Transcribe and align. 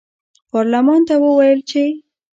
پارلمان 0.49 1.01
ته 1.07 1.15
وویل 1.25 1.59
چې 1.69 1.83